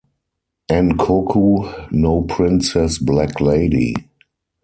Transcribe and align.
Ankoku 0.69 1.63
no 1.91 2.21
Princess 2.23 2.97
Black 3.05 3.39
Lady. 3.39 3.93